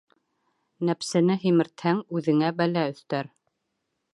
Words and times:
Нәпсене 0.89 1.35
һимертһәң, 1.43 2.01
үҙеңә 2.21 2.51
бәлә 2.63 2.87
өҫтәр. 2.95 3.31